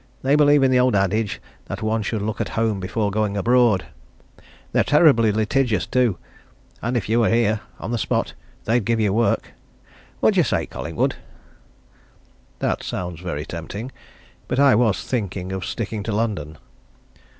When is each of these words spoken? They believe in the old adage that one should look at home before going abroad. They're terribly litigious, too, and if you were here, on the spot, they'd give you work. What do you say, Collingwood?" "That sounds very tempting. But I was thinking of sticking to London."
They 0.23 0.35
believe 0.35 0.63
in 0.63 0.71
the 0.71 0.79
old 0.79 0.95
adage 0.95 1.39
that 1.65 1.83
one 1.83 2.01
should 2.01 2.23
look 2.23 2.41
at 2.41 2.49
home 2.57 2.79
before 2.79 3.11
going 3.11 3.37
abroad. 3.37 3.85
They're 4.71 4.83
terribly 4.83 5.31
litigious, 5.31 5.85
too, 5.85 6.17
and 6.81 6.97
if 6.97 7.07
you 7.07 7.19
were 7.19 7.29
here, 7.29 7.59
on 7.79 7.91
the 7.91 7.99
spot, 7.99 8.33
they'd 8.65 8.83
give 8.83 8.99
you 8.99 9.13
work. 9.13 9.53
What 10.19 10.33
do 10.33 10.39
you 10.39 10.43
say, 10.43 10.65
Collingwood?" 10.65 11.17
"That 12.57 12.81
sounds 12.81 13.19
very 13.21 13.45
tempting. 13.45 13.91
But 14.47 14.57
I 14.59 14.73
was 14.73 15.03
thinking 15.03 15.51
of 15.51 15.63
sticking 15.63 16.01
to 16.01 16.11
London." 16.11 16.57